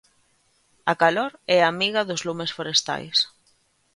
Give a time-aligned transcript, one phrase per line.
[0.91, 3.17] A calor é amiga dos lumes forestais.